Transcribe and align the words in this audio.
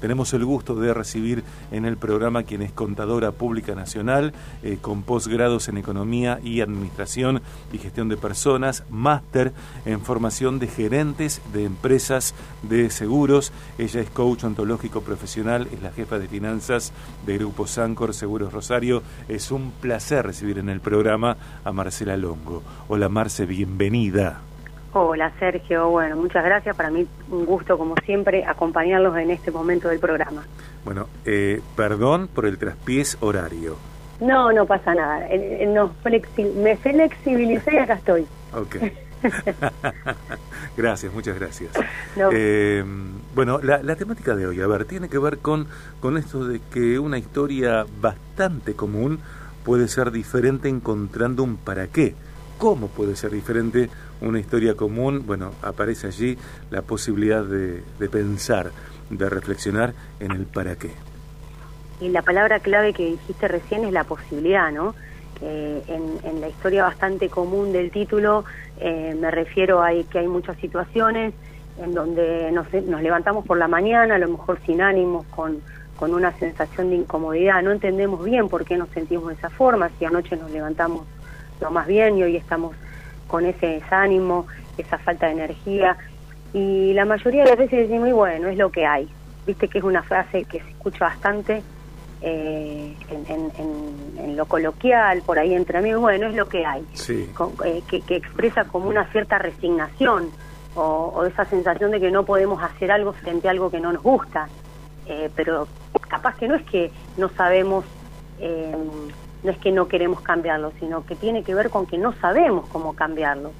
tenemos 0.00 0.32
el 0.34 0.44
gusto 0.44 0.74
de 0.74 0.94
recibir 0.94 1.44
en 1.70 1.84
el 1.84 1.96
programa 1.96 2.42
quien 2.42 2.62
es 2.62 2.72
contadora 2.72 3.32
pública 3.32 3.74
nacional, 3.74 4.32
eh, 4.62 4.78
con 4.80 5.02
posgrados 5.02 5.68
en 5.68 5.78
economía 5.78 6.40
y 6.42 6.60
administración 6.60 7.42
y 7.72 7.78
gestión 7.78 8.08
de 8.08 8.16
personas, 8.16 8.84
máster 8.90 9.52
en 9.84 10.00
formación 10.00 10.58
de 10.58 10.68
gerentes 10.68 11.40
de 11.52 11.64
empresas 11.64 12.34
de 12.62 12.90
seguros. 12.90 13.52
Ella 13.78 14.00
es 14.00 14.10
coach 14.10 14.44
ontológico 14.44 15.02
profesional, 15.02 15.68
es 15.72 15.82
la 15.82 15.92
jefa 15.92 16.18
de 16.18 16.28
finanzas 16.28 16.92
de 17.26 17.38
Grupo 17.38 17.66
Sancor 17.66 18.14
Seguros 18.14 18.52
Rosario. 18.52 19.02
Es 19.28 19.50
un 19.50 19.70
placer 19.70 20.24
recibir 20.24 20.58
en 20.58 20.68
el 20.68 20.80
programa 20.80 21.36
a 21.64 21.72
Marcela 21.72 22.16
Longo. 22.16 22.62
Hola 22.88 23.08
Marce, 23.08 23.46
bienvenida. 23.46 24.47
Hola 24.92 25.32
Sergio, 25.38 25.90
bueno, 25.90 26.16
muchas 26.16 26.44
gracias. 26.44 26.74
Para 26.74 26.90
mí 26.90 27.06
un 27.30 27.44
gusto, 27.44 27.76
como 27.76 27.94
siempre, 28.04 28.44
acompañarlos 28.44 29.16
en 29.18 29.30
este 29.30 29.50
momento 29.50 29.88
del 29.88 29.98
programa. 29.98 30.44
Bueno, 30.84 31.08
eh, 31.24 31.60
perdón 31.76 32.28
por 32.28 32.46
el 32.46 32.58
traspiés 32.58 33.18
horario. 33.20 33.76
No, 34.20 34.52
no 34.52 34.66
pasa 34.66 34.94
nada. 34.94 35.28
No, 35.68 35.92
me 36.54 36.76
flexibilicé 36.76 37.74
y 37.74 37.78
acá 37.78 37.94
estoy. 37.94 38.26
Ok. 38.54 38.76
gracias, 40.76 41.12
muchas 41.12 41.38
gracias. 41.38 41.72
Eh, 42.32 42.84
bueno, 43.34 43.60
la, 43.62 43.82
la, 43.82 43.96
temática 43.96 44.34
de 44.34 44.46
hoy, 44.46 44.60
a 44.60 44.66
ver, 44.66 44.84
tiene 44.84 45.08
que 45.08 45.18
ver 45.18 45.38
con, 45.38 45.66
con 46.00 46.16
esto 46.16 46.46
de 46.46 46.60
que 46.72 46.98
una 46.98 47.18
historia 47.18 47.84
bastante 48.00 48.74
común 48.74 49.20
puede 49.64 49.88
ser 49.88 50.10
diferente 50.10 50.68
encontrando 50.68 51.42
un 51.42 51.56
para 51.56 51.88
qué. 51.88 52.14
¿Cómo 52.58 52.88
puede 52.88 53.14
ser 53.14 53.30
diferente 53.30 53.88
una 54.20 54.38
historia 54.38 54.74
común? 54.74 55.24
Bueno, 55.26 55.52
aparece 55.62 56.08
allí 56.08 56.38
la 56.70 56.82
posibilidad 56.82 57.44
de, 57.44 57.82
pensar, 58.08 58.70
de 59.10 59.28
reflexionar 59.28 59.94
en 60.20 60.32
el 60.32 60.46
para 60.46 60.76
qué. 60.76 60.90
Y 62.00 62.08
la 62.10 62.22
palabra 62.22 62.60
clave 62.60 62.92
que 62.92 63.06
dijiste 63.06 63.48
recién 63.48 63.84
es 63.84 63.92
la 63.92 64.04
posibilidad, 64.04 64.70
¿no? 64.72 64.94
Eh, 65.40 65.82
en, 65.88 66.40
la 66.40 66.48
historia 66.48 66.82
bastante 66.82 67.28
común 67.28 67.72
del 67.72 67.92
título 67.92 68.44
eh, 68.80 69.16
me 69.20 69.30
refiero 69.30 69.82
a 69.82 69.90
que 70.10 70.18
hay 70.18 70.26
muchas 70.26 70.56
situaciones 70.56 71.32
en 71.80 71.94
donde 71.94 72.50
nos, 72.50 72.72
nos 72.72 73.02
levantamos 73.02 73.46
por 73.46 73.56
la 73.56 73.68
mañana, 73.68 74.16
a 74.16 74.18
lo 74.18 74.28
mejor 74.28 74.58
sin 74.66 74.80
ánimos, 74.80 75.26
con, 75.26 75.60
con 75.96 76.14
una 76.14 76.32
sensación 76.38 76.90
de 76.90 76.96
incomodidad, 76.96 77.62
no 77.62 77.72
entendemos 77.72 78.24
bien 78.24 78.48
por 78.48 78.64
qué 78.64 78.76
nos 78.76 78.88
sentimos 78.90 79.28
de 79.28 79.34
esa 79.34 79.50
forma, 79.50 79.90
si 79.98 80.04
anoche 80.04 80.36
nos 80.36 80.50
levantamos 80.50 81.06
lo 81.60 81.70
más 81.70 81.86
bien 81.86 82.18
y 82.18 82.22
hoy 82.22 82.36
estamos 82.36 82.74
con 83.28 83.46
ese 83.46 83.66
desánimo, 83.66 84.46
esa 84.76 84.98
falta 84.98 85.26
de 85.26 85.32
energía. 85.32 85.96
Y 86.52 86.92
la 86.94 87.04
mayoría 87.04 87.44
de 87.44 87.50
las 87.50 87.58
veces 87.58 87.88
decimos, 87.88 88.10
bueno, 88.12 88.48
es 88.48 88.58
lo 88.58 88.72
que 88.72 88.84
hay. 88.84 89.08
Viste 89.46 89.68
que 89.68 89.78
es 89.78 89.84
una 89.84 90.02
frase 90.02 90.44
que 90.44 90.60
se 90.60 90.70
escucha 90.70 91.04
bastante 91.04 91.62
eh, 92.20 92.96
en, 93.10 94.36
lo 94.36 94.46
coloquial, 94.46 95.22
por 95.22 95.38
ahí 95.38 95.54
entre 95.54 95.78
amigos, 95.78 96.00
bueno, 96.00 96.26
es 96.26 96.34
lo 96.34 96.48
que 96.48 96.64
hay. 96.64 96.84
Eh, 97.64 97.82
que, 97.88 98.16
expresa 98.16 98.64
como 98.64 98.88
una 98.88 99.04
cierta 99.12 99.38
resignación 99.38 100.30
o, 100.74 101.12
o, 101.14 101.24
esa 101.24 101.44
sensación 101.44 101.90
de 101.90 102.00
que 102.00 102.10
no 102.10 102.24
podemos 102.24 102.62
hacer 102.62 102.90
algo 102.90 103.12
frente 103.12 103.48
a 103.48 103.52
algo 103.52 103.70
que 103.70 103.80
no 103.80 103.92
nos 103.92 104.02
gusta. 104.02 104.48
Eh, 105.06 105.30
pero 105.34 105.66
capaz 106.08 106.36
que 106.36 106.48
no 106.48 106.54
es 106.54 106.62
que 106.64 106.90
no 107.16 107.28
sabemos 107.30 107.84
no 109.42 109.50
es 109.50 109.58
que 109.58 109.70
no 109.70 109.88
queremos 109.88 110.20
cambiarlo, 110.20 110.72
sino 110.80 111.04
que 111.04 111.14
tiene 111.14 111.42
que 111.42 111.54
ver 111.54 111.70
con 111.70 111.86
que 111.86 111.98
no 111.98 112.12
sabemos 112.14 112.68
cómo 112.70 112.94
cambiarlo. 112.94 113.52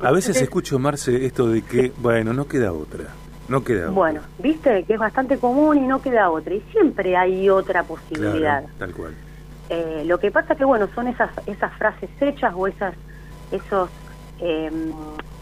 A 0.00 0.12
veces 0.12 0.40
escucho, 0.40 0.78
Marce, 0.78 1.24
esto 1.24 1.48
de 1.48 1.62
que, 1.62 1.92
bueno, 1.96 2.32
no 2.32 2.46
queda 2.46 2.72
otra. 2.72 3.04
No 3.48 3.64
queda 3.64 3.84
otra. 3.84 3.92
Bueno, 3.92 4.20
viste 4.38 4.84
que 4.84 4.94
es 4.94 4.98
bastante 4.98 5.38
común 5.38 5.78
y 5.78 5.86
no 5.86 6.02
queda 6.02 6.30
otra. 6.30 6.54
Y 6.54 6.60
siempre 6.72 7.16
hay 7.16 7.48
otra 7.48 7.82
posibilidad. 7.82 8.64
tal 8.78 8.92
cual. 8.92 9.14
Eh, 9.68 10.04
lo 10.06 10.18
que 10.18 10.30
pasa 10.30 10.54
que, 10.54 10.64
bueno, 10.64 10.88
son 10.94 11.08
esas, 11.08 11.30
esas 11.46 11.72
frases 11.74 12.10
hechas 12.20 12.52
o 12.54 12.66
esas, 12.66 12.94
esos 13.50 13.88
em, 14.38 14.92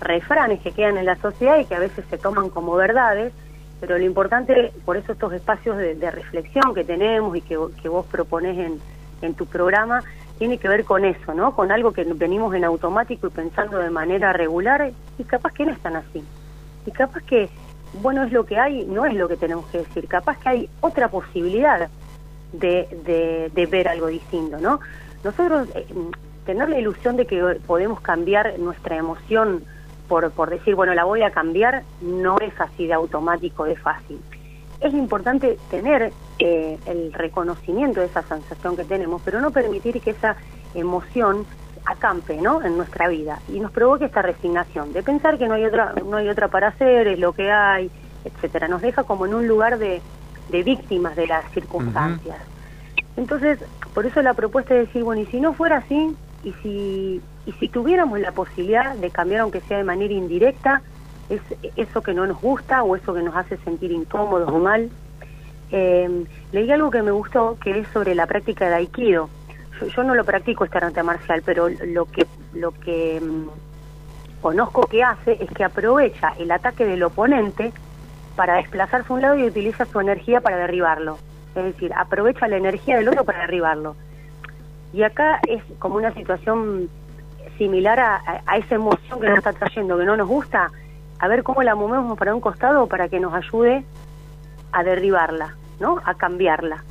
refranes 0.01 0.61
que 0.61 0.73
quedan 0.73 0.99
en 0.99 1.07
la 1.07 1.17
sociedad 1.17 1.59
y 1.59 1.67
que 1.67 1.75
a 1.75 1.81
veces 1.81 2.05
se 2.09 2.17
toman 2.17 2.49
como 2.49 2.75
verdades. 2.75 3.33
Pero 3.81 3.99
lo 3.99 4.05
importante, 4.05 4.73
por 4.85 4.97
eso 4.97 5.13
estos 5.13 5.33
espacios 5.33 5.77
de, 5.77 6.11
reflexión 6.11 6.75
que 6.75 6.85
tenemos 6.85 7.37
y 7.37 7.43
que, 7.43 7.59
que 7.83 7.89
vos 7.89 8.07
proponés 8.07 8.57
en, 8.57 8.81
en 9.23 9.35
tu 9.35 9.47
programa 9.47 10.03
tiene 10.39 10.59
que 10.59 10.69
ver 10.69 10.85
con 10.85 11.05
eso, 11.05 11.33
¿no? 11.35 11.55
Con 11.55 11.71
algo 11.71 11.93
que 11.93 12.05
venimos 12.05 12.55
en 12.55 12.65
automático 12.65 13.29
y 13.29 13.31
pensando 13.31 13.79
de 13.79 13.91
manera 13.91 14.33
regular 14.33 14.91
y 15.19 15.25
capaz 15.25 15.53
que 15.53 15.65
no 15.65 15.73
están 15.73 15.97
así. 15.97 16.25
Y 16.87 16.91
capaz 16.91 17.23
que, 17.23 17.49
bueno, 18.03 18.25
es 18.25 18.33
lo 18.33 18.45
que 18.45 18.59
hay, 18.59 18.85
no 18.85 19.07
es 19.07 19.15
lo 19.15 19.29
que 19.29 19.37
tenemos 19.37 19.67
que 19.67 19.79
decir. 19.79 20.09
Capaz 20.09 20.39
que 20.39 20.49
hay 20.49 20.69
otra 20.81 21.09
posibilidad 21.09 21.89
de, 22.53 23.51
de, 23.55 23.67
ver 23.67 23.89
algo 23.89 24.09
distinto, 24.09 24.59
¿no? 24.59 24.81
Nosotros 25.23 25.69
eh, 25.75 25.87
tener 26.45 26.69
la 26.69 26.79
ilusión 26.79 27.17
de 27.17 27.27
que 27.27 27.41
podemos 27.67 28.01
cambiar 28.01 28.59
nuestra 28.59 28.97
emoción 28.97 29.65
por, 30.09 30.31
por 30.33 30.51
decir, 30.51 30.75
bueno, 30.75 30.95
la 30.95 31.05
voy 31.05 31.23
a 31.23 31.31
cambiar, 31.31 31.83
no 32.03 32.39
es 32.41 32.53
así 32.61 32.87
de 32.87 32.93
automático, 32.93 33.65
de 33.65 33.77
fácil 33.77 34.21
es 34.81 34.93
importante 34.93 35.59
tener 35.71 36.13
eh, 36.39 36.79
el 36.87 37.13
reconocimiento 37.13 38.01
de 38.01 38.07
esa 38.07 38.23
sensación 38.23 38.77
que 38.77 38.85
tenemos, 38.85 39.23
pero 39.25 39.41
no 39.41 39.51
permitir 39.51 40.01
que 40.01 40.11
esa 40.11 40.37
emoción 40.75 41.47
acampe 41.87 42.37
¿no? 42.41 42.63
en 42.63 42.77
nuestra 42.77 43.09
vida 43.09 43.41
y 43.49 43.61
nos 43.61 43.71
provoque 43.71 44.07
esta 44.07 44.23
resignación 44.23 44.93
de 44.93 45.03
pensar 45.03 45.39
que 45.39 45.47
no 45.47 45.55
hay 45.55 45.65
otra 45.67 45.93
no 46.05 46.17
hay 46.17 46.29
otra 46.31 46.49
para 46.49 46.69
hacer 46.69 47.09
es 47.09 47.19
lo 47.19 47.33
que 47.33 47.51
hay 47.51 47.91
etcétera. 48.25 48.69
Nos 48.69 48.81
deja 48.81 49.05
como 49.05 49.27
en 49.27 49.35
un 49.35 49.47
lugar 49.47 49.79
de, 49.79 50.01
de 50.49 50.63
víctimas 50.63 51.15
de 51.15 51.27
las 51.27 51.45
circunstancias. 51.53 52.39
Entonces 53.17 53.59
por 53.93 54.07
eso 54.07 54.23
la 54.23 54.35
propuesta 54.35 54.75
es 54.75 54.87
decir 54.87 55.05
bueno 55.05 55.23
y 55.23 55.27
si 55.27 55.41
no 55.41 55.53
fuera 55.53 55.79
así 55.79 56.17
y 56.43 56.53
si 56.63 57.21
y 57.47 57.53
si 57.53 57.69
tuviéramos 57.69 58.19
la 58.19 58.33
posibilidad 58.33 58.95
de 58.95 59.11
cambiar 59.11 59.43
aunque 59.43 59.61
sea 59.61 59.77
de 59.79 59.85
manera 59.85 60.15
indirecta 60.15 60.83
es 61.29 61.41
eso 61.77 62.03
que 62.03 62.15
no 62.15 62.27
nos 62.27 62.41
gusta 62.41 62.83
o 62.83 62.97
eso 62.97 63.15
que 63.15 63.23
nos 63.23 63.35
hace 63.35 63.57
sentir 63.59 63.93
incómodos 63.93 64.51
o 64.51 64.59
mal. 64.59 64.91
Eh, 65.71 66.25
leí 66.53 66.71
algo 66.71 66.91
que 66.91 67.03
me 67.03 67.11
gustó, 67.11 67.59
que 67.61 67.81
es 67.81 67.89
sobre 67.89 68.15
la 68.15 68.27
práctica 68.27 68.69
de 68.69 68.77
Aikido. 68.77 69.29
Yo, 69.95 70.05
no 70.05 70.15
lo 70.15 70.25
practico 70.25 70.65
este 70.65 70.79
arte 70.79 71.03
marcial, 71.03 71.43
pero 71.45 71.69
lo 71.69 72.05
que, 72.05 72.27
lo 72.55 72.71
que 72.73 73.21
mm, 73.21 74.41
conozco 74.41 74.87
que 74.87 75.03
hace 75.03 75.37
es 75.43 75.51
que 75.51 75.65
aprovecha 75.65 76.33
el 76.39 76.53
ataque 76.53 76.85
del 76.85 77.03
oponente 77.03 77.73
para 78.37 78.55
desplazarse 78.55 79.13
a 79.13 79.17
un 79.17 79.23
lado 79.23 79.37
y 79.37 79.45
utiliza 79.45 79.85
su 79.85 79.99
energía 80.01 80.41
para 80.41 80.57
derribarlo. 80.59 81.19
Es 81.57 81.65
decir, 81.65 81.93
aprovecha 81.95 82.47
la 82.47 82.57
energía 82.57 82.97
del 82.97 83.09
otro 83.09 83.25
para 83.25 83.41
derribarlo. 83.41 83.97
Y 84.93 85.03
acá 85.03 85.41
es 85.49 85.63
como 85.81 85.97
una 85.97 86.15
situación 86.15 86.89
similar 87.59 87.99
a, 87.99 88.43
a 88.47 88.59
esa 88.59 88.77
emoción 88.77 89.21
que 89.21 89.29
nos 89.29 89.39
está 89.39 89.53
trayendo, 89.53 89.99
que 89.99 90.05
no 90.05 90.17
nos 90.17 90.29
gusta, 90.29 90.71
a 91.19 91.29
ver 91.29 91.43
cómo 91.43 91.63
la 91.63 91.75
movemos 91.75 92.19
para 92.19 92.35
un 92.35 92.41
costado 92.41 92.87
para 92.87 93.09
que 93.09 93.21
nos 93.21 93.33
ayude 93.35 93.85
a 94.73 94.83
derribarla, 94.83 95.55
¿no? 95.81 96.01
A 96.05 96.15
cambiarla. 96.15 96.83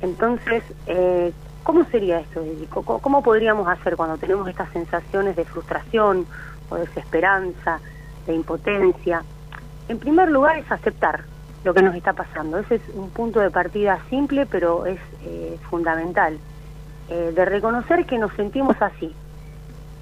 Entonces, 0.00 0.62
eh, 0.86 1.32
¿cómo 1.62 1.84
sería 1.86 2.20
esto, 2.20 2.42
¿Cómo 2.70 3.22
podríamos 3.22 3.66
hacer 3.68 3.96
cuando 3.96 4.18
tenemos 4.18 4.48
estas 4.48 4.70
sensaciones 4.70 5.36
de 5.36 5.44
frustración 5.44 6.26
o 6.70 6.76
desesperanza, 6.76 7.80
de 8.26 8.34
impotencia? 8.34 9.22
En 9.88 9.98
primer 9.98 10.30
lugar 10.30 10.58
es 10.58 10.70
aceptar 10.70 11.24
lo 11.64 11.74
que 11.74 11.82
nos 11.82 11.94
está 11.96 12.12
pasando. 12.12 12.58
Ese 12.58 12.76
es 12.76 12.82
un 12.94 13.10
punto 13.10 13.40
de 13.40 13.50
partida 13.50 13.98
simple, 14.08 14.46
pero 14.46 14.86
es 14.86 15.00
eh, 15.24 15.58
fundamental. 15.68 16.38
Eh, 17.08 17.32
de 17.34 17.44
reconocer 17.44 18.04
que 18.04 18.18
nos 18.18 18.32
sentimos 18.34 18.76
así, 18.80 19.12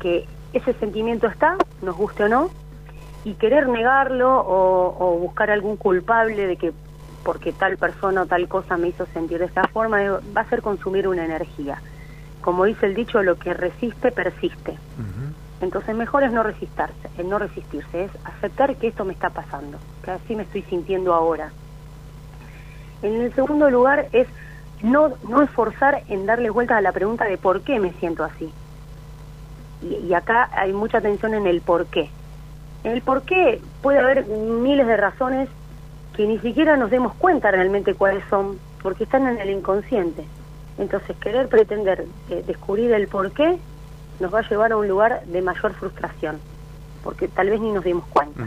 que 0.01 0.27
ese 0.55 0.73
sentimiento 0.75 1.27
está, 1.27 1.57
nos 1.83 1.97
guste 1.97 2.25
o 2.25 2.29
no, 2.29 2.51
y 3.25 3.35
querer 3.35 3.69
negarlo 3.69 4.45
o, 4.47 5.19
buscar 5.19 5.51
algún 5.51 5.77
culpable 5.77 6.47
de 6.47 6.57
que 6.57 6.73
porque 7.25 7.55
tal 7.55 7.79
persona 7.79 8.23
o 8.23 8.27
tal 8.27 8.47
cosa 8.49 8.77
me 8.77 8.89
hizo 8.89 9.07
sentir 9.07 9.39
de 9.39 9.47
esta 9.47 9.67
forma, 9.69 9.99
va 10.37 10.43
a 10.43 10.49
ser 10.51 10.61
consumir 10.61 11.09
una 11.09 11.25
energía. 11.25 11.81
Como 12.43 12.65
dice 12.65 12.85
el 12.85 12.95
dicho, 12.95 13.23
lo 13.23 13.39
que 13.39 13.55
resiste, 13.55 14.13
persiste. 14.13 14.79
Entonces 15.63 15.97
mejor 15.97 16.23
es 16.25 16.33
no 16.33 16.43
resistirse, 16.43 17.09
el 17.17 17.31
no 17.31 17.39
resistirse, 17.39 18.05
es 18.05 18.11
aceptar 18.25 18.77
que 18.77 18.89
esto 18.89 19.07
me 19.07 19.15
está 19.15 19.31
pasando, 19.31 19.79
que 20.05 20.11
así 20.11 20.37
me 20.37 20.43
estoy 20.43 20.61
sintiendo 20.63 21.15
ahora. 21.15 21.51
En 23.01 23.23
el 23.23 23.35
segundo 23.35 23.71
lugar 23.71 24.09
es 24.13 24.29
no, 24.83 25.15
no 25.27 25.41
esforzar 25.41 26.03
en 26.09 26.27
darle 26.27 26.51
vuelta 26.51 26.77
a 26.77 26.83
la 26.83 26.93
pregunta 26.93 27.25
de 27.25 27.39
por 27.39 27.63
qué 27.63 27.81
me 27.81 27.93
siento 27.93 28.25
así. 28.25 28.53
Y, 29.81 30.09
y 30.09 30.13
acá 30.13 30.51
hay 30.53 30.75
mucha 30.75 30.99
atención 30.99 31.33
en 31.33 31.47
el 31.47 31.63
por 31.63 31.87
qué 31.87 32.11
el 32.85 33.03
por 33.03 33.23
qué 33.23 33.61
puede 33.83 33.99
haber 33.99 34.27
miles 34.27 34.87
de 34.87 34.97
razones 34.97 35.49
que 36.15 36.27
ni 36.27 36.39
siquiera 36.39 36.77
nos 36.77 36.91
demos 36.91 37.15
cuenta 37.15 37.51
realmente 37.51 37.95
cuáles 37.95 38.23
son, 38.31 38.59
porque 38.83 39.05
están 39.05 39.27
en 39.27 39.39
el 39.39 39.51
inconsciente. 39.51 40.25
Entonces, 40.79 41.17
querer 41.17 41.49
pretender 41.49 42.07
eh, 42.31 42.45
descubrir 42.47 42.93
el 42.93 43.09
por 43.09 43.33
qué 43.33 43.59
nos 44.21 44.33
va 44.33 44.41
a 44.41 44.49
llevar 44.49 44.73
a 44.73 44.77
un 44.77 44.87
lugar 44.87 45.25
de 45.27 45.43
mayor 45.43 45.73
frustración, 45.75 46.39
porque 47.03 47.29
tal 47.29 47.51
vez 47.51 47.61
ni 47.61 47.73
nos 47.73 47.85
dimos 47.85 48.05
cuenta. 48.07 48.47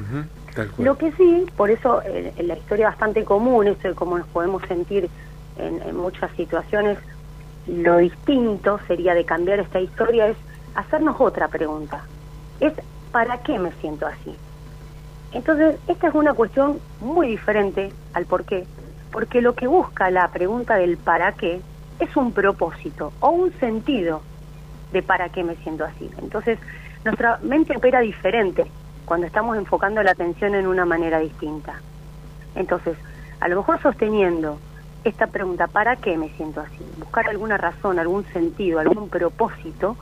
Lo 0.78 0.98
que 0.98 1.12
sí, 1.12 1.46
por 1.56 1.70
eso 1.70 2.02
eh, 2.04 2.34
en 2.36 2.48
la 2.48 2.56
historia 2.56 2.88
bastante 2.88 3.24
común, 3.24 3.68
esto 3.68 3.90
de 3.90 3.94
cómo 3.94 4.18
nos 4.18 4.28
podemos 4.28 4.64
sentir 4.68 5.10
en, 5.58 5.96
muchas 5.96 6.32
situaciones, 6.32 6.98
lo 7.68 7.98
distinto 7.98 8.80
sería 8.88 9.14
de 9.14 9.26
cambiar 9.26 9.60
esta 9.60 9.80
historia 9.80 10.28
es 10.28 10.38
hacernos 10.76 11.20
otra 11.20 11.48
pregunta. 11.48 12.04
Es 12.60 12.74
¿para 13.12 13.40
qué 13.40 13.60
me 13.60 13.72
siento 13.82 14.06
así? 14.06 14.36
Entonces, 15.32 15.78
esta 15.88 16.08
es 16.08 16.16
una 16.16 16.34
cuestión 16.34 16.80
muy 17.02 17.28
diferente 17.28 17.92
al 18.14 18.26
por 18.26 18.46
qué, 18.46 18.66
porque 19.12 19.42
lo 19.42 19.56
que 19.56 19.68
busca 19.68 20.10
la 20.10 20.28
pregunta 20.30 20.76
del 20.76 20.98
para 20.98 21.34
qué 21.34 21.62
es 22.00 22.16
un 22.16 22.32
propósito 22.32 23.12
o 23.20 23.30
un 23.30 23.52
sentido 23.60 24.22
de 24.92 25.02
para 25.04 25.30
qué 25.30 25.44
me 25.44 25.56
siento 25.58 25.84
así. 25.84 26.10
Entonces, 26.22 26.60
nuestra 27.04 27.40
mente 27.42 27.76
opera 27.76 28.00
diferente 28.00 28.66
cuando 29.06 29.28
estamos 29.28 29.58
enfocando 29.58 30.02
la 30.04 30.12
atención 30.12 30.56
en 30.56 30.68
una 30.68 30.86
manera 30.86 31.20
distinta. 31.20 31.82
Entonces, 32.56 32.98
a 33.40 33.48
lo 33.48 33.58
mejor 33.58 33.82
sosteniendo 33.82 34.60
esta 35.04 35.28
pregunta, 35.28 35.68
¿para 35.68 35.96
qué 35.96 36.18
me 36.18 36.30
siento 36.30 36.62
así? 36.62 36.86
Buscar 37.00 37.30
alguna 37.30 37.58
razón, 37.58 38.00
algún 38.00 38.26
sentido, 38.34 38.80
algún 38.80 39.10
propósito, 39.10 39.96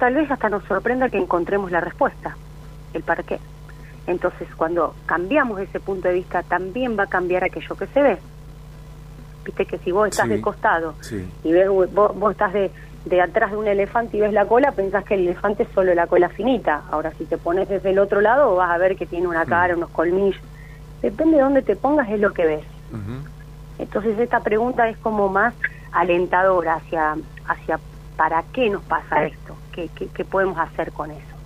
tal 0.00 0.14
vez 0.14 0.28
hasta 0.30 0.48
nos 0.48 0.64
sorprenda 0.64 1.10
que 1.10 1.18
encontremos 1.18 1.70
la 1.70 1.80
respuesta, 1.80 2.36
el 2.94 3.02
para 3.02 3.22
qué. 3.22 3.38
Entonces, 4.06 4.48
cuando 4.56 4.94
cambiamos 5.06 5.60
ese 5.60 5.78
punto 5.78 6.08
de 6.08 6.14
vista, 6.14 6.42
también 6.42 6.98
va 6.98 7.04
a 7.04 7.06
cambiar 7.06 7.44
aquello 7.44 7.76
que 7.76 7.86
se 7.86 8.02
ve. 8.02 8.18
Viste 9.44 9.66
que 9.66 9.78
si 9.78 9.92
vos 9.92 10.08
estás 10.08 10.28
de 10.28 10.40
costado 10.40 10.94
y 11.44 11.52
ves, 11.52 11.68
vos, 11.68 12.32
estás 12.32 12.52
de, 12.54 12.70
de 13.04 13.20
atrás 13.20 13.50
de 13.50 13.58
un 13.58 13.68
elefante 13.68 14.16
y 14.16 14.20
ves 14.20 14.32
la 14.32 14.46
cola, 14.46 14.72
pensás 14.72 15.04
que 15.04 15.14
el 15.14 15.20
elefante 15.20 15.64
es 15.64 15.68
solo 15.74 15.94
la 15.94 16.06
cola 16.06 16.30
finita. 16.30 16.82
Ahora, 16.90 17.12
si 17.18 17.26
te 17.26 17.36
pones 17.36 17.68
desde 17.68 17.90
el 17.90 17.98
otro 17.98 18.22
lado, 18.22 18.56
vas 18.56 18.70
a 18.70 18.78
ver 18.78 18.96
que 18.96 19.06
tiene 19.06 19.28
una 19.28 19.44
cara, 19.44 19.74
mm. 19.74 19.76
unos 19.76 19.90
colmillos. 19.90 20.40
Depende 21.02 21.36
de 21.36 21.42
dónde 21.42 21.62
te 21.62 21.76
pongas, 21.76 22.08
es 22.08 22.20
lo 22.20 22.32
que 22.32 22.46
ves. 22.46 22.64
Entonces, 23.78 24.18
esta 24.18 24.40
pregunta 24.40 24.88
es 24.88 24.96
como 24.98 25.28
más 25.28 25.54
alentadora 25.92 26.76
hacia, 26.76 27.16
hacia 27.46 27.78
para 28.20 28.42
qué 28.52 28.68
nos 28.68 28.82
pasa 28.82 29.24
esto, 29.24 29.56
qué, 29.72 29.88
qué, 29.94 30.08
qué 30.08 30.26
podemos 30.26 30.58
hacer 30.58 30.92
con 30.92 31.10
eso. 31.10 31.36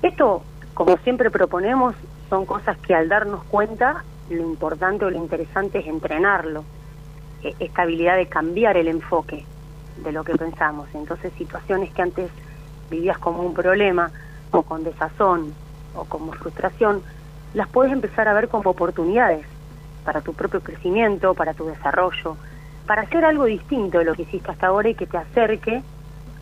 Esto 0.00 0.42
como 0.72 0.96
siempre 1.04 1.30
proponemos, 1.30 1.94
son 2.30 2.46
cosas 2.46 2.78
que 2.78 2.94
al 2.94 3.10
darnos 3.10 3.44
cuenta, 3.44 4.02
lo 4.30 4.40
importante 4.40 5.04
o 5.04 5.10
lo 5.10 5.18
interesante 5.18 5.80
es 5.80 5.86
entrenarlo, 5.86 6.64
e, 7.42 7.54
esta 7.58 7.82
habilidad 7.82 8.16
de 8.16 8.24
cambiar 8.24 8.78
el 8.78 8.88
enfoque 8.88 9.44
de 10.02 10.12
lo 10.12 10.24
que 10.24 10.34
pensamos. 10.34 10.88
Entonces, 10.94 11.30
situaciones 11.36 11.92
que 11.92 12.00
antes 12.00 12.30
vivías 12.88 13.18
como 13.18 13.42
un 13.42 13.52
problema, 13.52 14.10
o 14.52 14.62
con 14.62 14.82
desazón, 14.82 15.52
o 15.94 16.06
como 16.06 16.32
frustración, 16.32 17.02
las 17.52 17.68
puedes 17.68 17.92
empezar 17.92 18.28
a 18.28 18.32
ver 18.32 18.48
como 18.48 18.70
oportunidades 18.70 19.44
para 20.06 20.22
tu 20.22 20.32
propio 20.32 20.62
crecimiento, 20.62 21.34
para 21.34 21.52
tu 21.52 21.66
desarrollo, 21.66 22.38
para 22.86 23.02
hacer 23.02 23.24
algo 23.24 23.44
distinto 23.44 23.98
de 23.98 24.04
lo 24.04 24.14
que 24.14 24.22
hiciste 24.22 24.50
hasta 24.50 24.66
ahora 24.66 24.88
y 24.88 24.94
que 24.94 25.06
te 25.06 25.16
acerque 25.16 25.82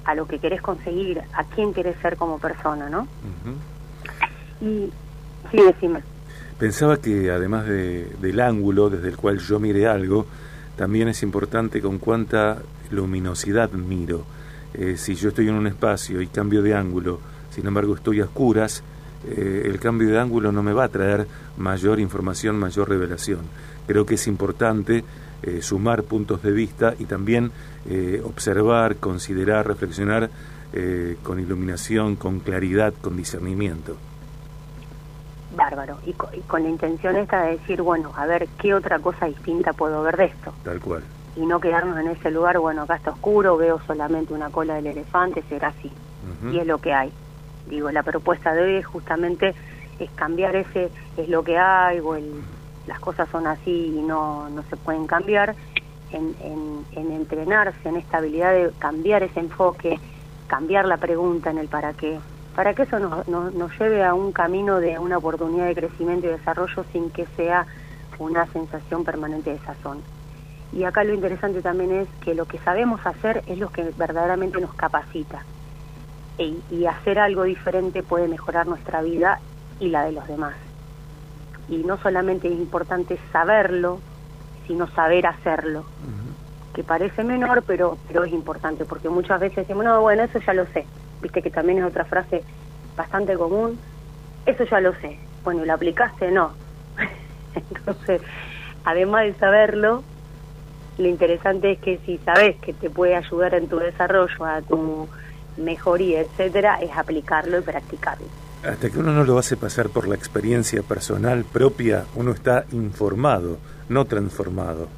a 0.05 0.15
lo 0.15 0.27
que 0.27 0.39
querés 0.39 0.63
conseguir, 0.63 1.21
a 1.35 1.45
quién 1.45 1.75
querés 1.75 1.97
ser 2.01 2.17
como 2.17 2.39
persona, 2.39 2.89
¿no? 2.89 3.07
Y 4.61 4.91
sí, 5.51 5.57
decime. 5.57 6.03
Pensaba 6.59 6.97
que 6.97 7.31
además 7.31 7.67
de, 7.67 8.17
del 8.21 8.41
ángulo 8.41 8.91
desde 8.91 9.09
el 9.09 9.17
cual 9.17 9.39
yo 9.39 9.61
mire 9.61 9.87
algo, 9.87 10.27
también 10.77 11.09
es 11.09 11.23
importante 11.23 11.81
con 11.81 11.99
cuánta 11.99 12.59
luminosidad 12.91 13.71
miro. 13.73 14.25
Eh, 14.75 14.97
si 14.97 15.15
yo 15.15 15.29
estoy 15.29 15.49
en 15.49 15.55
un 15.55 15.67
espacio 15.67 16.21
y 16.21 16.27
cambio 16.29 16.63
de 16.63 16.75
ángulo, 16.75 17.21
sin 17.51 17.67
embargo 17.67 17.95
estoy 17.95 18.21
a 18.21 18.25
oscuras, 18.25 18.83
eh, 19.27 19.63
el 19.67 19.79
cambio 19.81 20.09
de 20.09 20.19
ángulo 20.19 20.53
no 20.53 20.63
me 20.63 20.73
va 20.73 20.85
a 20.85 20.89
traer 20.89 21.27
mayor 21.57 22.01
información, 22.01 22.59
mayor 22.59 22.89
revelación. 22.89 23.41
Creo 23.87 24.07
que 24.07 24.15
es 24.15 24.27
importante 24.27 25.05
eh, 25.43 25.63
sumar 25.63 26.03
puntos 26.03 26.43
de 26.43 26.53
vista 26.53 26.95
y 26.99 27.05
también 27.05 27.53
observar, 28.25 28.97
considerar, 28.97 29.67
reflexionar 29.67 30.29
con 31.23 31.41
iluminación, 31.41 32.17
con 32.17 32.41
claridad, 32.41 32.93
con 33.01 33.17
discernimiento 33.17 33.97
bárbaro. 35.59 35.99
Y 36.07 36.13
con, 36.15 36.63
la 36.63 36.69
intención 36.69 37.17
esta 37.17 37.43
de 37.43 37.59
decir, 37.59 37.83
bueno, 37.83 38.13
a 38.17 38.25
ver 38.25 38.49
qué 38.59 38.73
otra 38.73 38.99
cosa 39.01 39.27
distinta 39.27 39.75
puedo 39.75 40.03
ver 40.03 40.17
de 40.17 40.25
esto. 40.27 40.55
Tal 40.63 40.81
cual. 40.81 41.03
Y 41.37 41.45
no 41.45 41.61
quedarnos 41.61 41.99
en 41.99 42.09
ese 42.09 42.31
lugar, 42.31 42.59
bueno, 42.59 42.83
acá 42.83 42.97
está 42.97 43.11
oscuro, 43.11 43.57
veo 43.57 43.81
solamente 43.87 44.33
una 44.33 44.49
cola 44.51 44.75
del 44.77 44.87
elefante, 44.87 45.43
será 45.49 45.69
así. 45.69 45.93
Y 46.53 46.59
es 46.59 46.67
lo 46.67 46.79
que 46.79 46.93
hay. 46.93 47.13
Digo, 47.69 47.91
la 47.91 48.03
propuesta 48.03 48.55
de 48.55 48.63
hoy 48.63 48.83
justamente 48.83 49.55
es 49.99 50.11
cambiar 50.13 50.55
ese, 50.57 50.91
es 51.17 51.29
lo 51.29 51.43
que 51.43 51.59
hay, 51.59 52.01
o 52.01 52.15
el, 52.15 52.43
las 52.89 52.99
cosas 52.99 53.29
son 53.31 53.47
así 53.47 53.95
y 53.97 54.03
no, 54.03 54.49
no 54.49 54.65
se 54.65 54.77
pueden 54.77 55.07
cambiar, 55.07 55.55
en, 56.11 56.35
en, 56.41 56.87
en 56.93 57.13
entrenarse 57.13 57.89
en 57.89 57.97
esta 57.97 58.19
habilidad 58.19 58.53
de 58.53 58.73
cambiar 58.79 59.23
ese 59.23 59.41
enfoque, 59.41 60.01
cambiar 60.47 60.87
la 60.87 60.97
pregunta 60.97 61.51
en 61.51 61.59
el 61.59 61.69
para 61.69 61.93
qué, 61.93 62.19
para 62.57 62.75
que 62.75 62.83
eso 62.83 62.99
nos, 62.99 63.29
nos, 63.29 63.79
lleve 63.79 64.05
a 64.05 64.15
un 64.15 64.33
camino 64.33 64.81
de 64.81 64.99
una 64.99 65.19
oportunidad 65.19 65.67
de 65.67 65.75
crecimiento 65.75 66.27
y 66.27 66.31
desarrollo 66.31 66.85
sin 66.93 67.11
que 67.11 67.27
sea 67.37 67.67
una 68.19 68.47
sensación 68.47 69.05
permanente 69.05 69.51
de 69.51 69.59
sazón. 69.61 70.01
Y 70.73 70.85
acá 70.85 71.05
lo 71.05 71.15
interesante 71.15 71.63
también 71.63 71.93
es 71.93 72.09
que 72.23 72.35
lo 72.35 72.47
que 72.47 72.59
sabemos 72.59 73.05
hacer 73.07 73.43
es 73.47 73.59
lo 73.59 73.71
que 73.71 73.85
verdaderamente 73.97 74.61
nos 74.61 74.75
capacita. 74.75 75.45
Y 76.71 76.87
hacer 76.87 77.19
algo 77.19 77.43
diferente 77.43 78.03
puede 78.03 78.29
mejorar 78.29 78.67
nuestra 78.67 79.03
vida 79.03 79.41
y 79.81 79.89
la 79.89 80.05
de 80.05 80.13
los 80.13 80.27
demás. 80.29 80.55
Y 81.69 81.79
no 81.79 81.99
solamente 81.99 82.49
es 82.49 82.55
importante 82.55 83.19
saberlo, 83.33 84.01
sino 84.67 84.87
saber 84.89 85.27
hacerlo. 85.27 85.85
Que 86.75 86.85
parece 86.85 87.25
menor, 87.25 87.65
pero, 87.67 87.99
pero 88.07 88.25
es 88.25 88.33
importante, 88.33 88.85
porque 88.85 89.09
muchas 89.09 89.41
veces 89.41 89.57
decimos, 89.57 89.85
no, 89.85 90.01
bueno, 90.01 90.23
eso 90.23 90.39
ya 90.39 90.55
lo 90.55 90.65
sé 90.67 90.87
viste 91.21 91.43
que 91.43 91.51
también 91.51 91.79
es 91.79 91.85
otra 91.85 92.05
frase 92.05 92.43
bastante 92.97 93.35
común, 93.35 93.79
eso 94.47 94.65
ya 94.65 94.81
lo 94.81 94.93
sé. 94.95 95.19
Bueno, 95.45 95.65
¿lo 95.65 95.73
aplicaste? 95.73 96.31
No. 96.31 96.53
Entonces, 97.55 98.23
además 98.85 99.25
de 99.25 99.35
saberlo, 99.35 100.03
lo 100.99 101.07
interesante 101.07 101.73
es 101.73 101.79
que 101.79 101.99
si 102.05 102.19
sabes 102.19 102.57
que 102.57 102.73
te 102.73 102.91
puede 102.91 103.15
ayudar 103.15 103.55
en 103.55 103.69
tu 103.69 103.79
desarrollo, 103.79 104.45
a 104.45 104.63
tu 104.63 105.09
mejoría, 105.57 106.21
etcétera, 106.21 106.79
es 106.81 106.97
aplicarlo 106.97 107.59
y 107.59 107.63
practicarlo. 107.63 108.27
Hasta 108.65 108.91
que 108.91 108.99
uno 108.99 109.13
no 109.13 109.25
lo 109.25 109.39
hace 109.39 109.57
pasar 109.57 109.89
por 109.89 110.09
la 110.09 110.15
experiencia 110.15 110.83
personal 110.83 111.45
propia, 111.45 112.05
uno 112.17 112.33
está 112.33 112.65
informado, 112.73 113.59
no 113.89 114.05
transformado. 114.05 114.89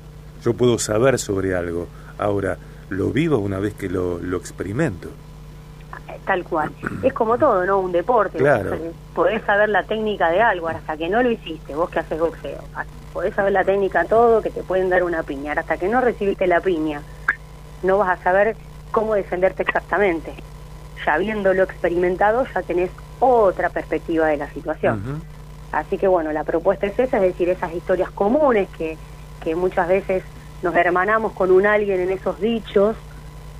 Yo 0.42 0.54
puedo 0.54 0.78
saber 0.78 1.18
sobre 1.18 1.54
algo, 1.54 1.86
ahora 2.18 2.56
lo 2.88 3.10
vivo 3.10 3.38
una 3.38 3.58
vez 3.58 3.74
que 3.74 3.88
lo, 3.88 4.18
lo 4.18 4.38
experimento 4.38 5.10
tal 6.24 6.44
cual. 6.44 6.70
Es 7.02 7.12
como 7.12 7.38
todo, 7.38 7.64
¿no? 7.66 7.80
Un 7.80 7.92
deporte. 7.92 8.38
Claro. 8.38 8.76
Podés 9.14 9.42
saber 9.42 9.68
la 9.68 9.82
técnica 9.82 10.30
de 10.30 10.40
algo 10.40 10.68
hasta 10.68 10.96
que 10.96 11.08
no 11.08 11.22
lo 11.22 11.30
hiciste, 11.30 11.74
vos 11.74 11.90
que 11.90 11.98
haces 11.98 12.18
boxeo. 12.18 12.62
Podés 13.12 13.34
saber 13.34 13.52
la 13.52 13.64
técnica 13.64 14.04
todo, 14.04 14.40
que 14.42 14.50
te 14.50 14.62
pueden 14.62 14.88
dar 14.88 15.02
una 15.02 15.22
piña. 15.22 15.52
Hasta 15.52 15.76
que 15.76 15.88
no 15.88 16.00
recibiste 16.00 16.46
la 16.46 16.60
piña, 16.60 17.02
no 17.82 17.98
vas 17.98 18.20
a 18.20 18.22
saber 18.22 18.56
cómo 18.92 19.14
defenderte 19.14 19.62
exactamente. 19.62 20.34
Ya 21.04 21.14
habiéndolo 21.14 21.62
experimentado, 21.62 22.46
ya 22.54 22.62
tenés 22.62 22.90
otra 23.20 23.68
perspectiva 23.70 24.26
de 24.26 24.36
la 24.36 24.50
situación. 24.50 25.22
Así 25.72 25.98
que 25.98 26.08
bueno, 26.08 26.32
la 26.32 26.44
propuesta 26.44 26.86
es 26.86 26.98
esa, 26.98 27.18
es 27.18 27.22
decir, 27.22 27.48
esas 27.48 27.72
historias 27.72 28.10
comunes 28.10 28.68
que, 28.76 28.96
que 29.42 29.54
muchas 29.54 29.86
veces 29.88 30.24
nos 30.62 30.74
hermanamos 30.74 31.32
con 31.32 31.50
un 31.50 31.66
alguien 31.66 32.00
en 32.00 32.10
esos 32.10 32.40
dichos 32.40 32.96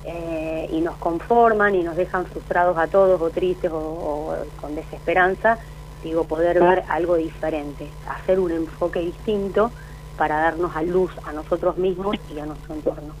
eh, 0.03 0.67
y 0.71 0.81
nos 0.81 0.95
conforman 0.97 1.75
y 1.75 1.83
nos 1.83 1.95
dejan 1.95 2.25
frustrados 2.25 2.77
a 2.77 2.87
todos 2.87 3.21
o 3.21 3.29
tristes 3.29 3.71
o, 3.71 4.35
con 4.59 4.75
desesperanza, 4.75 5.57
digo, 6.03 6.23
poder 6.23 6.59
ver 6.59 6.83
algo 6.89 7.15
diferente, 7.15 7.87
hacer 8.09 8.39
un 8.39 8.51
enfoque 8.51 8.99
distinto 8.99 9.71
para 10.17 10.37
darnos 10.37 10.75
a 10.75 10.81
luz 10.81 11.11
a 11.25 11.31
nosotros 11.31 11.77
mismos 11.77 12.15
y 12.33 12.39
a 12.39 12.45
nuestro 12.45 12.73
entorno. 12.73 13.13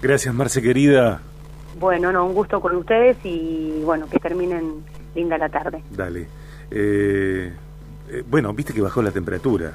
Gracias, 0.00 0.34
Marce, 0.34 0.62
querida. 0.62 1.20
Bueno, 1.78 2.12
no, 2.12 2.24
un 2.24 2.34
gusto 2.34 2.60
con 2.60 2.76
ustedes 2.76 3.16
y 3.24 3.82
bueno, 3.84 4.06
que 4.08 4.18
terminen 4.20 4.84
linda 5.14 5.38
la 5.38 5.48
tarde. 5.48 5.82
Dale. 5.90 6.26
Eh, 6.70 7.52
eh, 8.10 8.24
bueno, 8.26 8.52
viste 8.52 8.72
que 8.72 8.80
bajó 8.80 9.02
la 9.02 9.10
temperatura. 9.10 9.72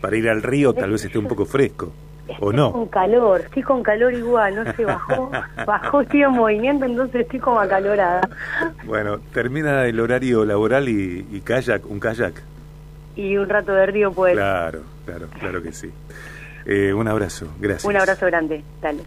Para 0.00 0.16
ir 0.16 0.28
al 0.28 0.42
río 0.42 0.72
tal 0.72 0.90
vez 0.90 1.04
esté 1.04 1.18
un 1.18 1.28
poco 1.28 1.44
fresco. 1.44 1.92
¿O 2.38 2.52
no? 2.52 2.70
con 2.72 2.86
calor, 2.86 3.40
estoy 3.40 3.64
con 3.64 3.82
calor 3.82 4.14
igual, 4.14 4.54
no 4.54 4.72
se 4.72 4.84
bajó, 4.84 5.32
bajó, 5.66 6.02
estoy 6.02 6.22
en 6.22 6.30
movimiento, 6.30 6.84
entonces 6.84 7.22
estoy 7.22 7.40
como 7.40 7.58
acalorada. 7.58 8.20
Bueno, 8.84 9.18
termina 9.32 9.84
el 9.86 9.98
horario 9.98 10.44
laboral 10.44 10.88
y, 10.88 11.26
y 11.28 11.40
kayak, 11.40 11.90
un 11.90 11.98
kayak. 11.98 12.40
Y 13.16 13.36
un 13.36 13.48
rato 13.48 13.72
de 13.72 13.86
río 13.86 14.12
pues. 14.12 14.34
Claro, 14.34 14.82
claro, 15.04 15.26
claro 15.40 15.60
que 15.60 15.72
sí. 15.72 15.90
Eh, 16.66 16.92
un 16.92 17.08
abrazo, 17.08 17.48
gracias. 17.58 17.84
Un 17.84 17.96
abrazo 17.96 18.26
grande, 18.26 18.62
dale. 18.80 19.02